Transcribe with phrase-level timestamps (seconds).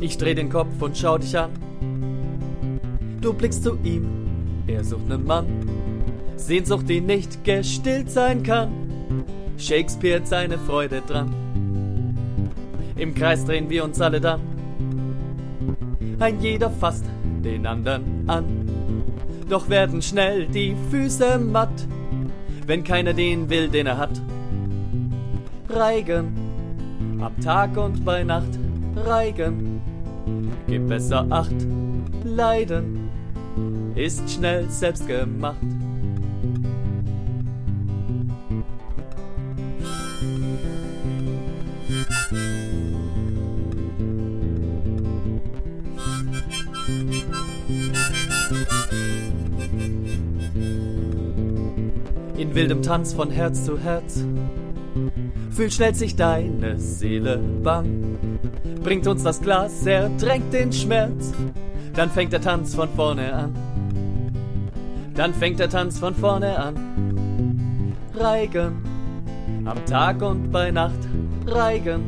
[0.00, 1.50] Ich dreh den Kopf und schau dich an.
[3.20, 4.06] Du blickst zu ihm,
[4.66, 5.46] er sucht nen Mann.
[6.36, 8.70] Sehnsucht, die nicht gestillt sein kann.
[9.56, 11.34] Shakespeare hat seine Freude dran.
[12.96, 14.40] Im Kreis drehen wir uns alle dann.
[16.18, 17.04] Ein jeder fasst
[17.44, 18.44] den anderen an.
[19.48, 21.86] Doch werden schnell die Füße matt,
[22.66, 24.20] wenn keiner den will, den er hat.
[25.68, 26.36] Reigen,
[27.20, 28.58] am Tag und bei Nacht,
[28.96, 29.82] Reigen,
[30.66, 31.54] gib besser Acht,
[32.24, 33.10] Leiden
[33.94, 35.56] ist schnell selbst gemacht.
[52.36, 54.24] In wildem Tanz von Herz zu Herz
[55.56, 58.18] fühlt schnell sich deine Seele bang.
[58.82, 61.32] Bringt uns das Glas, ertränkt den Schmerz,
[61.94, 63.54] dann fängt der Tanz von vorne an.
[65.14, 67.94] Dann fängt der Tanz von vorne an.
[68.14, 68.82] Reigen,
[69.64, 71.00] am Tag und bei Nacht,
[71.46, 72.02] Reigen,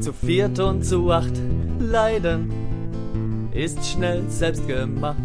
[0.00, 1.32] zu viert und zu acht,
[1.78, 2.52] Leiden
[3.54, 5.16] ist schnell selbst gemacht.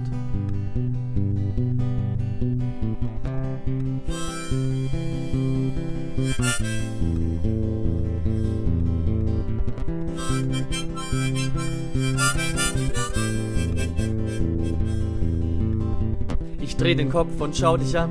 [16.61, 18.09] Ich dreh den Kopf und schau dich an.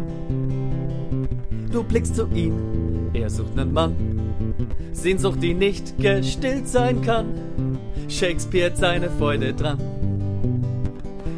[1.70, 3.94] Du blickst zu ihm, er sucht nen Mann.
[4.92, 7.26] Sehnsucht, die nicht gestillt sein kann.
[8.08, 9.78] Shakespeare hat seine Freude dran.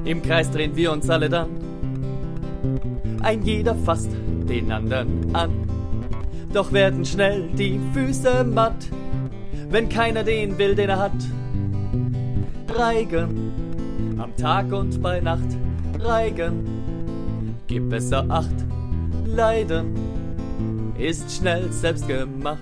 [0.04, 1.48] Im Kreis drehen wir uns alle dann.
[3.22, 4.10] Ein jeder fasst
[4.48, 5.50] den anderen an.
[6.52, 8.88] Doch werden schnell die Füße matt,
[9.68, 11.12] wenn keiner den will, den er hat.
[12.78, 15.48] Reigen, am Tag und bei Nacht,
[15.98, 18.54] Reigen, gib besser Acht,
[19.24, 19.96] Leiden
[20.98, 22.58] ist schnell selbst gemacht.